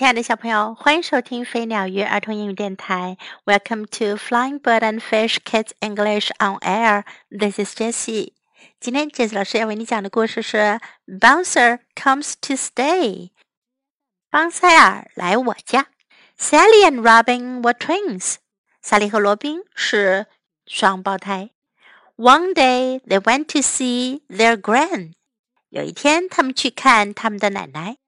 [0.00, 3.18] 亲爱的小朋友，欢迎收听飞鸟鱼儿童英语电台。
[3.44, 7.04] Welcome to Flying Bird and Fish Kids English on Air.
[7.28, 8.32] This is Jessie.
[8.80, 10.56] 今天 Jessie 老师要为你讲的故事是
[11.06, 13.28] 《Bouncer Comes to Stay》。
[14.30, 15.88] 邦塞尔来我家。
[16.38, 18.36] Sally and Robin were twins.
[18.80, 20.28] 萨莉和罗宾是
[20.66, 21.50] 双胞胎。
[22.16, 25.12] One day they went to see their grand.
[25.68, 27.98] 有一天，他们去看他们的奶奶。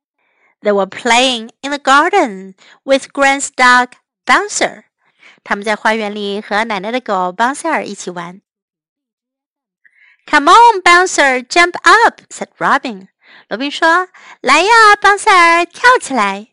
[0.63, 3.93] They were playing in the garden with Gran's dog
[4.25, 4.85] Bouncer。
[5.45, 8.41] 他们在花园里和奶奶的狗 Bouncer 一起玩。
[10.27, 13.09] Come on, Bouncer, jump up," said Robin.
[13.49, 14.09] 罗宾说
[14.41, 16.49] ：“来呀，Bouncer，跳起来。”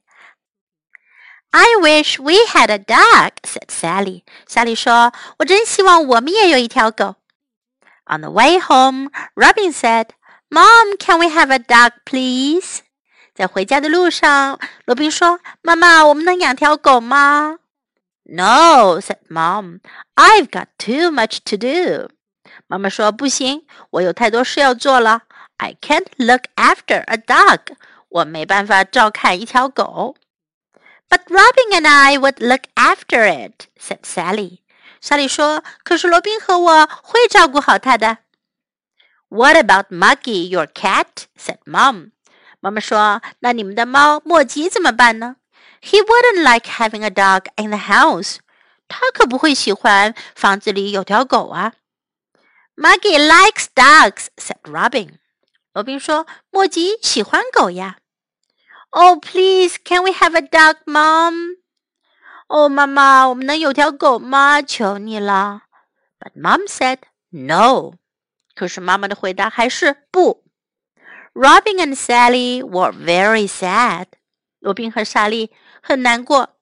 [1.51, 4.23] I wish we had a dog," said Sally.
[4.47, 7.15] Sally 说：“我真希望我们也有一条狗。”
[8.05, 10.09] On the way home, Robin said,
[10.49, 12.81] "Mom, can we have a dog, please?"
[13.39, 17.59] 在回家的路上，罗宾说：“妈妈，我们能养条狗吗
[18.25, 19.79] ？”“No,” said Mom.
[20.15, 22.09] “I've got too much to do.”
[22.67, 25.21] 妈妈说：“不行，我有太多事要做了。
[25.55, 27.59] I can't look after a dog.
[28.09, 30.17] 我没办法照看一条狗。
[31.07, 34.57] ”“But Robin and I would look after it,” said Sally.
[34.99, 38.17] 莎莉说：“可是罗宾和我会照顾好它的。”
[39.29, 42.11] “What about Moggy, your cat?” said Mom.
[42.59, 45.37] 妈妈说：“那你们的猫莫吉怎么办呢
[45.81, 48.37] ？”He wouldn't like having a dog in the house。
[48.87, 51.73] 他可不会喜欢房子里有条狗啊。
[52.75, 55.11] Maggie likes dogs," said Robin.
[55.73, 57.97] 罗宾说：“莫吉喜欢狗呀。”
[58.91, 61.57] Oh, please, can we have a dog, Mom?
[62.47, 64.61] 哦，妈妈，我们能有条狗吗？
[64.63, 65.61] 求你了。
[66.19, 66.97] But Mom said
[67.29, 67.93] no.
[68.55, 70.43] 可是妈妈的回答还是不。
[71.34, 74.06] Robin and Sally were very sad.
[74.60, 75.50] 罗宾和莎莉
[75.82, 76.56] 很难过。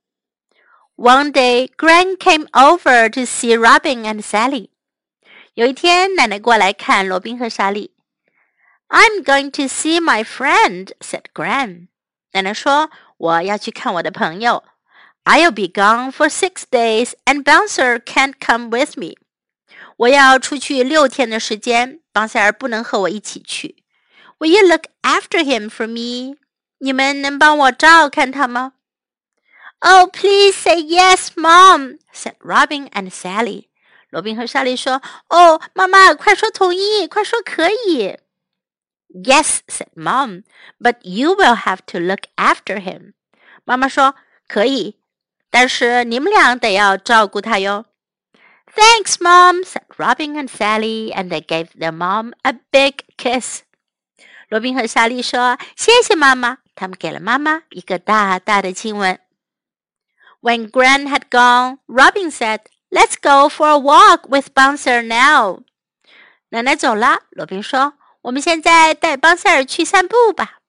[0.97, 4.71] One day, Gran came over to see Robin and Sally.
[5.55, 7.95] 有一天，奶奶过来看罗宾和莎莉。
[8.89, 11.89] I'm going to see my friend," said Gran.
[12.33, 14.65] 奶奶说：“我要去看我的朋友。
[15.25, 19.17] I'll be gone for six days, and Bouncer can't come with me.
[19.97, 23.77] 我要出去六天的时间，邦塞尔不能和我一起去。”
[24.39, 26.37] Will you look after him for me?
[26.79, 28.73] 你们能帮我照看他吗？
[29.81, 33.69] Oh, please say yes, Mom," said Robin and Sally.
[34.11, 38.19] 罗宾和莎莉说：“哦，妈妈，快说同意，快说可以。”
[39.15, 40.45] Yes, said Mom,
[40.79, 43.15] but you will have to look after him.
[43.65, 44.15] 妈妈说：“
[44.49, 44.99] 可以，
[45.51, 47.87] 但是你们俩得要照顾他哟。”
[48.75, 53.61] Thanks, Mom, said Robin and Sally, and they gave their mom a big kiss.
[54.50, 59.20] 罗宾和莎莉说：“谢谢妈妈。”他们给了妈妈一个大大的亲吻。
[60.42, 62.60] When Grand had gone, Robin said,
[62.90, 65.64] "Let's go for a walk with Bouncer now."
[66.50, 70.60] 奶奶走了，罗宾说：“我们现在带邦塞尔去散步吧。”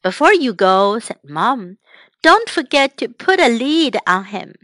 [0.00, 1.76] Before you go, said Mom,
[2.22, 4.54] "Don't forget to put a lead on him."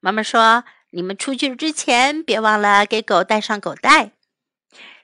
[0.00, 4.10] 妈妈说：“你们出去之前，别忘了给狗带上狗带。”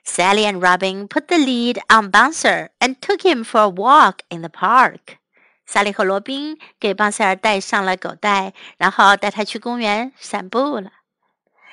[0.08, 4.42] Sally and Robin put the lead on Bouncer and took him for a walk in
[4.42, 5.18] the park.
[5.66, 10.90] 萨莉和罗宾给邦塞尔带上了狗带，然后带他去公园散步了。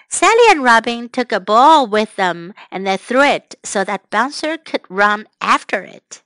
[0.09, 4.57] Sally and Robin took a ball with them and they threw it so that Bouncer
[4.57, 6.19] could run after it.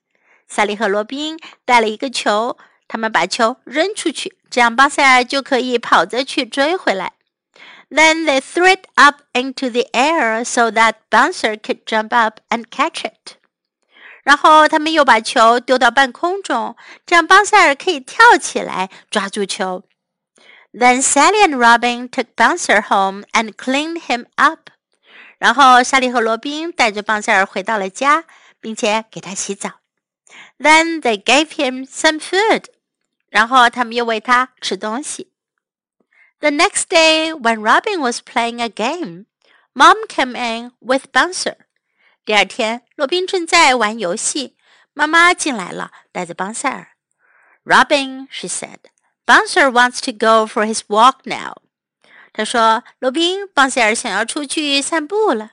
[0.47, 7.13] 萨莉和罗宾带了一个球，他们把球扔出去，这样邦塞尔就可以跑着去追回来。
[7.90, 12.66] then they threw it up into the air so that Bouncer could jump up and
[12.69, 13.38] catch it.
[14.24, 16.75] 然后他们又把球丢到半空中，
[17.06, 19.84] 这样邦塞尔可以跳起来抓住球。
[20.74, 24.72] Then Sally and Robin took Bouncer home and cleaned him up.
[25.38, 28.25] 然后莎莉和罗宾带着邦塞尔回到了家，
[28.59, 29.80] 并且给他洗澡。
[30.58, 32.66] Then they gave him some food.
[33.30, 35.29] 然后他们又喂他吃东西。
[36.39, 39.25] the next day, when Robin was playing a game,
[39.74, 41.56] Mom came in with Bouncer.
[42.25, 44.56] 第二天，罗宾正在玩游戏，
[44.94, 46.89] 妈妈进来了，带着邦塞尔。
[47.63, 48.80] Robin, she said,
[49.25, 51.56] Bouncer wants to go for his walk now.
[52.33, 55.51] 她说：“罗宾，邦塞尔想要出去散步了。”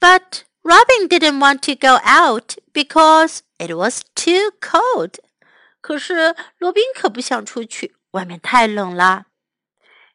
[0.00, 5.16] But Robin didn't want to go out because it was too cold.
[5.80, 9.26] 可是罗宾可不想出去，外面太冷了。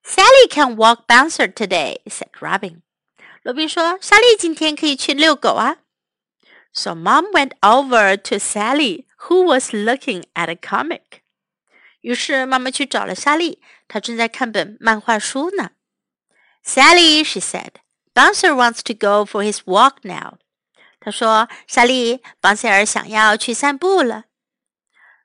[0.03, 2.81] Sally can walk Bouncer today," said Robin.
[3.43, 5.77] 罗宾说：“莎莉今天可以去遛狗啊。”
[6.73, 11.21] So Mom went over to Sally, who was looking at a comic.
[12.01, 15.71] 于是妈妈去找了莎莉，她正在看本漫画书呢。
[16.63, 17.75] Sally, she said,
[18.13, 20.37] Bouncer wants to go for his walk now.
[20.99, 24.25] 她说：“莎莉，邦塞尔想要去散步了。”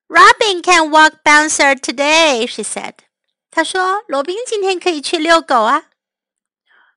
[0.09, 2.95] Robin can walk Bouncer today, she said.
[3.52, 5.86] 她说：“罗宾今天可以去遛狗啊。”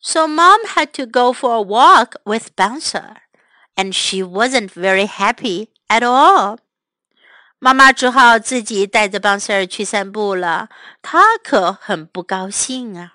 [0.00, 3.16] So mom had to go for a walk with Bouncer,
[3.76, 6.58] and she wasn't very happy at all.
[7.58, 10.68] 妈妈只好自己带着邦塞尔去散步了，
[11.00, 13.12] 她可很不高兴啊。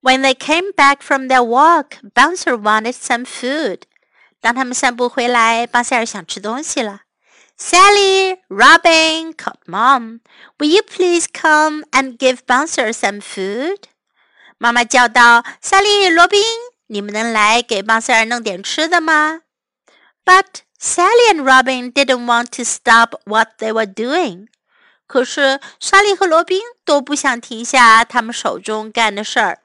[0.00, 3.82] When they came back from their walk, Bouncer wanted some food.
[4.40, 7.02] 当他们散步回来，邦塞尔想吃东西了。
[7.57, 10.21] Sally, Robin, called Mom,
[10.57, 13.83] "Will you please come and give Bouncer some food?"
[14.57, 16.41] 妈妈叫道：“萨莉、罗宾，
[16.87, 19.41] 你们能来给邦塞尔弄点吃的吗？”
[20.23, 24.47] But Sally and Robin didn't want to stop what they were doing.
[25.07, 29.63] 可是莎莉和罗宾都不想停下他们手中干的事儿。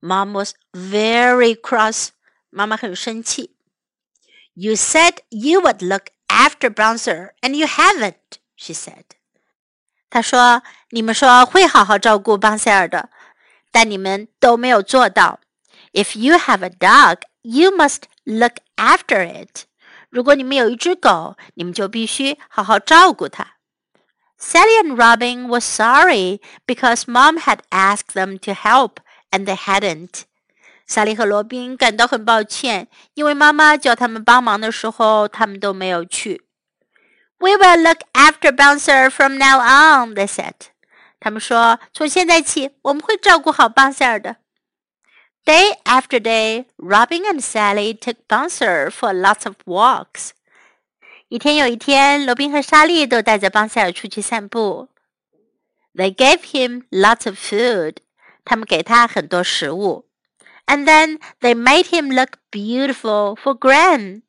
[0.00, 2.08] Mom was very cross.
[2.50, 3.54] 妈妈很生气。
[4.54, 9.04] You said you would look after Bouncer, and you haven't, she said.
[10.10, 13.10] 她说：“你们说会好好照顾邦塞尔的，
[13.70, 15.40] 但你们都没有做到。
[15.92, 19.64] If you have a dog, you must look after it.
[20.10, 23.54] 如果你们有一只狗，你们就必须好好照顾它。
[24.38, 28.98] Sally and Robin were sorry because Mom had asked them to help
[29.30, 30.22] and they hadn't.
[30.90, 36.42] 萨莉和罗宾感到很抱歉，因为妈妈叫他们帮忙的时候，他们都没有去。
[37.38, 40.54] We will look after Bouncer from now on, they said.
[41.18, 44.36] 他们说，从现在起，我们会照顾好邦塞尔的。
[45.44, 50.30] Day after day, Robin and Sally took Bouncer for lots of walks.
[51.28, 54.88] 一天又一天，罗宾和莎莉都带着邦塞尔出去散步。
[55.94, 57.96] They gave him lots of food.
[58.44, 60.06] 他们给他很多食物。
[60.70, 64.22] and then they made him look beautiful for Gran.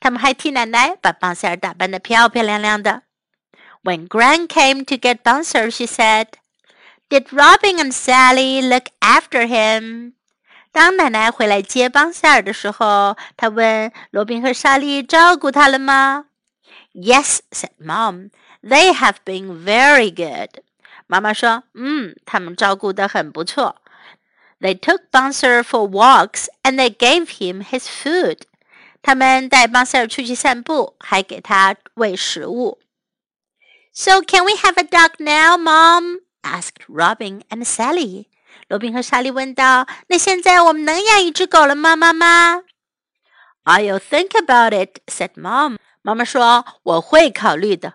[0.00, 3.02] 他们还替奶奶把邦塞尔打扮得漂漂亮亮的。
[3.82, 6.26] When Gran came to get Bouncer, she said,
[7.08, 10.12] "Did Robin and Sally look after him?"
[10.72, 16.26] 当奶奶回来接邦塞尔的时候，她问罗宾和莎莉照顾他了吗？
[16.94, 18.30] Yes, said Mom.
[18.62, 20.62] They have been very good.
[21.06, 23.82] 妈妈说，嗯，他们照顾得很不错。
[24.64, 28.42] they took Bouncer for walks and they gave him his food.
[29.02, 32.78] 他们带邦塞尔出去散步，还给他喂食物。
[33.92, 36.20] So can we have a dog now, Mom?
[36.42, 38.26] asked Robin and Sally.
[38.68, 42.62] 罗宾和莎莉问道：“那现在我们能养一只狗了吗，妈妈？”
[43.64, 45.78] I'll think about it," said Mom.
[46.02, 47.94] 妈妈说：“我会考虑的。””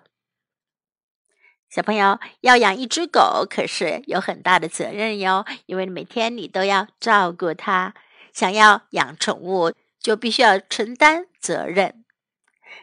[1.71, 7.95] 小朋友要养一只狗，可是有很大的责任哟，因为每天你都要照顾它。
[8.33, 12.05] 想要养宠物，就必须要承担责任。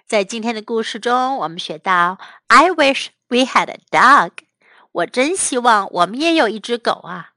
[0.05, 2.17] 在今天的故事中，我们学到
[2.47, 4.31] ：“I wish we had a dog。”
[4.93, 7.31] 我真希望我们也有一只狗啊。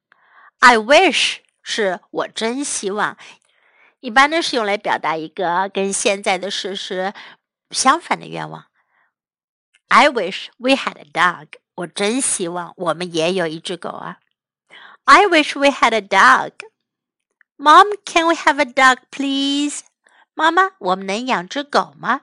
[0.61, 3.19] “I wish” 是我真希望，
[3.99, 7.12] 一般呢是用来表达一个跟现在的事实
[7.70, 8.67] 相反的愿望。
[9.89, 11.59] I wish we had a dog.
[11.75, 14.19] 我真希望我们也有一只狗啊。
[15.03, 16.51] I wish we had a dog.
[17.57, 19.81] Mom, can we have a dog, please?
[20.34, 22.22] 妈妈，我们能养只狗吗？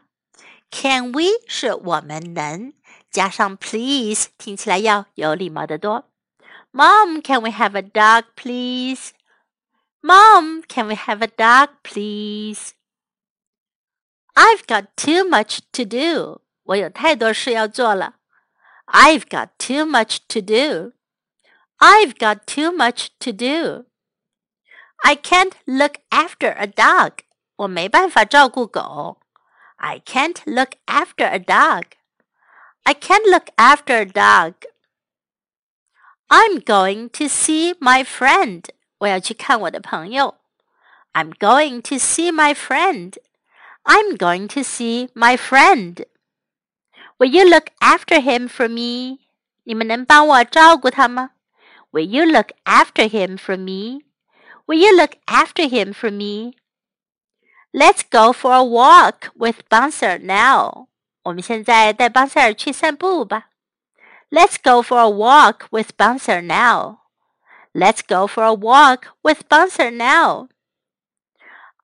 [0.70, 2.74] Can we 是我们能，
[3.10, 6.10] 加上 please 听起来要有礼貌得多。
[6.72, 9.10] Mom, can we have a dog, please?
[10.02, 12.72] Mom, can we have a dog, please?
[14.34, 16.40] I've got too much to do.
[16.66, 18.16] 我有太多事要做了。
[18.86, 20.92] I've got too much to do.
[21.78, 23.86] I've got too much to do.
[25.04, 27.24] I can't look after a dog.
[27.56, 29.18] 我没办法照顾狗。
[29.76, 31.84] I can't look after a dog.
[32.84, 34.54] I can't look after a dog.
[36.28, 38.64] I'm going to see my friend.
[38.98, 40.36] 我要去看我的朋友。
[41.12, 43.16] I'm going to see my friend.
[43.82, 46.06] I'm going to see my friend.
[47.18, 49.20] Will you look after him for me?
[49.64, 51.30] 你们能帮我照顾他吗？
[51.92, 54.04] Will you look after him for me?
[54.66, 56.54] Will you look after him for me?
[57.72, 60.88] Let's go for a walk with Bouncer now.
[61.22, 63.50] 我们现在带邦塞尔去散步吧。
[64.30, 66.98] Let's go for a walk with Bouncer now.
[67.72, 70.48] Let's go for a walk with Bouncer now.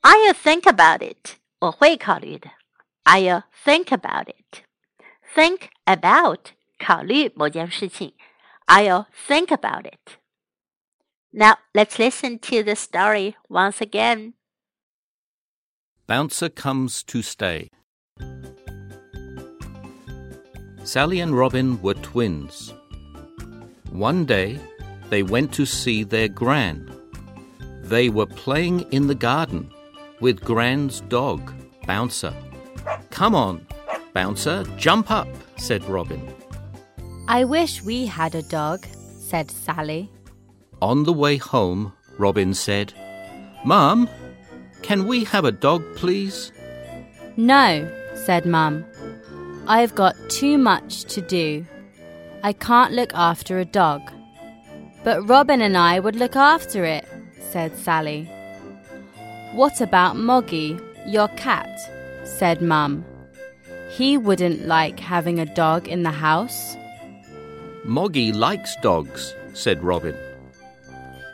[0.03, 1.37] I'll think about it.
[1.61, 2.51] 我会考虑的。
[3.05, 4.63] I'll think about it
[5.35, 8.15] think about 考虑某件事情
[8.67, 10.19] I'll think about it.
[11.33, 14.35] Now let's listen to the story once again.
[16.07, 17.71] Bouncer comes to stay.
[20.85, 22.73] Sally and Robin were twins.
[23.91, 24.59] One day,
[25.11, 26.91] they went to see their Gran.
[27.83, 29.71] They were playing in the garden
[30.21, 31.53] with Gran's dog,
[31.87, 32.35] Bouncer.
[33.11, 33.67] Come on,
[34.14, 35.28] Bouncer, jump up,
[35.58, 36.22] said Robin.
[37.28, 38.86] I wish we had a dog,
[39.20, 40.12] said Sally.
[40.82, 42.94] On the way home, Robin said,
[43.66, 44.10] Mum,
[44.82, 46.52] can we have a dog, please?
[47.38, 48.86] No, said Mum.
[49.68, 51.66] I've got too much to do.
[52.44, 54.02] I can't look after a dog.
[55.04, 57.06] But Robin and I would look after it,
[57.52, 58.26] said Sally.
[59.54, 60.78] What about Moggy,
[61.08, 61.80] your cat?
[62.26, 63.06] said Mum.
[63.94, 66.76] He wouldn't like having a dog in the house.
[67.84, 70.18] Moggy likes dogs, said Robin.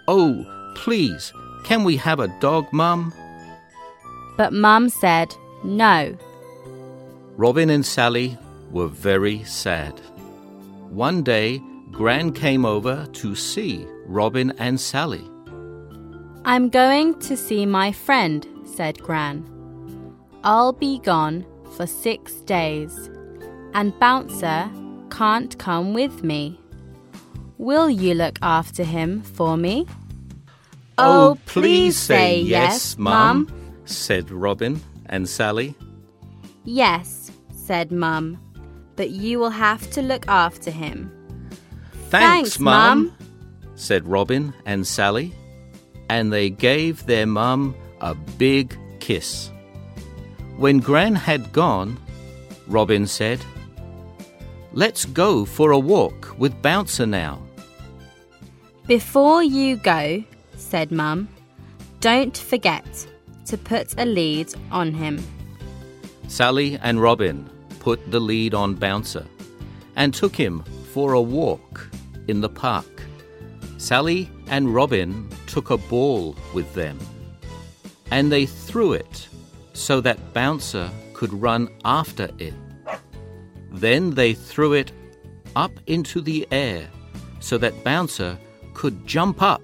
[0.09, 1.31] Oh, please,
[1.63, 3.13] can we have a dog, Mum?
[4.35, 6.17] But Mum said no.
[7.37, 8.37] Robin and Sally
[8.71, 9.97] were very sad.
[10.89, 11.61] One day,
[11.91, 15.23] Gran came over to see Robin and Sally.
[16.43, 19.45] I'm going to see my friend, said Gran.
[20.43, 21.45] I'll be gone
[21.75, 23.09] for six days,
[23.73, 24.69] and Bouncer
[25.09, 26.59] can't come with me.
[27.57, 29.85] Will you look after him for me?
[30.97, 33.47] Oh, oh please say yes, Mum,
[33.85, 35.75] said Robin and Sally.
[36.65, 38.37] Yes, said Mum,
[38.95, 41.11] but you will have to look after him.
[42.09, 43.15] Thanks, Mum.
[43.75, 45.33] said Robin and Sally,
[46.09, 49.51] and they gave their mum a big kiss.
[50.59, 51.97] When Gran had gone,
[52.67, 53.39] Robin said,
[54.73, 57.41] Let's go for a walk with Bouncer now.
[58.85, 60.21] Before you go,
[60.57, 61.29] said Mum,
[62.01, 63.07] don't forget
[63.45, 65.23] to put a lead on him.
[66.27, 67.49] Sally and Robin
[67.79, 69.25] put the lead on Bouncer
[69.95, 71.89] and took him for a walk
[72.27, 73.03] in the park.
[73.77, 76.99] Sally and Robin took a ball with them
[78.11, 79.29] and they threw it
[79.79, 82.53] so that Bouncer could run after it.
[83.71, 84.91] Then they threw it
[85.55, 86.87] up into the air
[87.39, 88.37] so that Bouncer
[88.73, 89.63] could jump up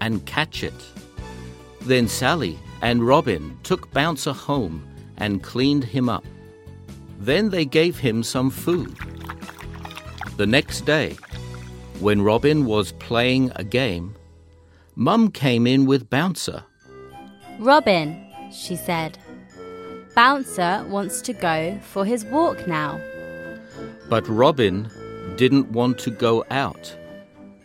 [0.00, 0.74] and catch it.
[1.82, 4.84] Then Sally and Robin took Bouncer home
[5.16, 6.24] and cleaned him up.
[7.18, 8.96] Then they gave him some food.
[10.36, 11.16] The next day,
[12.00, 14.14] when Robin was playing a game,
[14.96, 16.64] Mum came in with Bouncer.
[17.60, 19.18] Robin, she said,
[20.18, 23.00] Bouncer wants to go for his walk now.
[24.08, 24.90] But Robin
[25.36, 26.92] didn't want to go out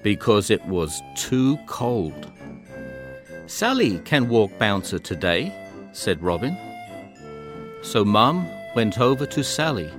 [0.03, 2.31] because it was too cold.
[3.47, 5.51] Sally can walk Bouncer today,
[5.93, 6.55] said Robin.
[7.81, 9.89] So Mum went over to Sally,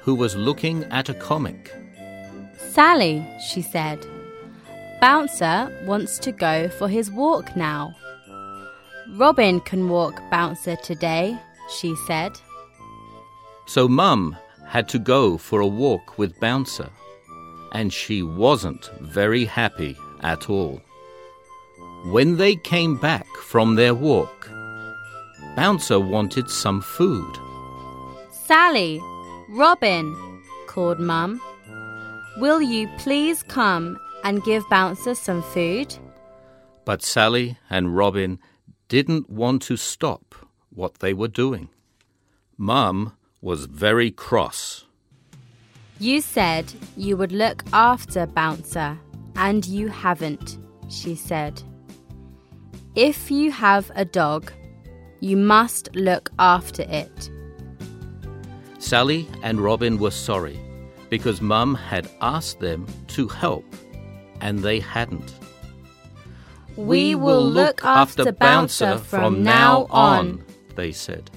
[0.00, 1.74] who was looking at a comic.
[2.56, 3.98] Sally, she said,
[5.02, 7.94] Bouncer wants to go for his walk now.
[9.10, 11.38] Robin can walk Bouncer today,
[11.72, 12.38] she said.
[13.66, 14.36] So Mum
[14.66, 16.90] had to go for a walk with Bouncer,
[17.72, 20.80] and she wasn't very happy at all.
[22.06, 24.50] When they came back from their walk,
[25.56, 27.38] Bouncer wanted some food.
[28.46, 29.00] Sally,
[29.50, 30.16] Robin,
[30.66, 31.40] called Mum.
[32.38, 35.94] Will you please come and give Bouncer some food?
[36.84, 38.38] But Sally and Robin
[38.88, 40.34] didn't want to stop
[40.74, 41.68] what they were doing.
[42.56, 44.84] Mum was very cross.
[45.98, 48.98] You said you would look after Bouncer,
[49.36, 51.62] and you haven't, she said.
[52.94, 54.52] If you have a dog,
[55.20, 57.30] you must look after it.
[58.78, 60.58] Sally and Robin were sorry
[61.08, 63.64] because Mum had asked them to help
[64.40, 65.32] and they hadn't.
[66.76, 70.44] We will look after Bouncer from now on,
[70.76, 71.30] they said.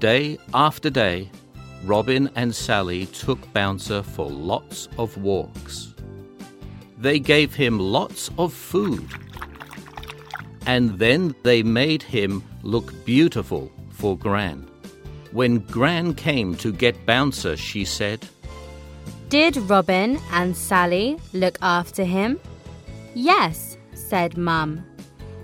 [0.00, 1.30] Day after day,
[1.84, 5.94] Robin and Sally took Bouncer for lots of walks.
[6.98, 9.08] They gave him lots of food.
[10.66, 14.68] And then they made him look beautiful for Gran.
[15.32, 18.26] When Gran came to get Bouncer, she said,
[19.28, 22.40] Did Robin and Sally look after him?
[23.14, 24.84] Yes, said Mum.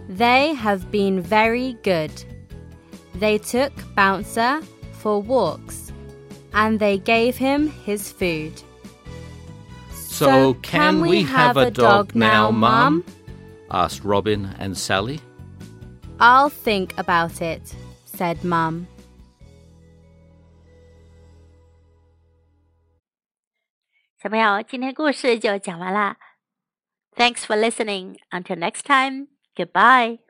[0.09, 2.12] They have been very good.
[3.14, 4.61] They took Bouncer
[4.92, 5.92] for walks,
[6.52, 8.52] and they gave him his food.
[9.90, 13.04] So, so can, can, we, have, have a dog, dog now, Mum?
[13.71, 15.21] asked Robin and Sally.
[16.21, 18.87] I'll think about it, said Mum.
[27.14, 28.16] Thanks for listening.
[28.33, 30.24] Until next time, goodbye.